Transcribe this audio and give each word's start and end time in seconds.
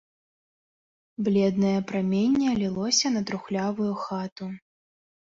Бледнае 1.25 1.73
праменне 1.91 2.49
лілося 2.61 3.07
на 3.17 3.21
трухлявую 3.27 3.91
хату. 4.07 4.49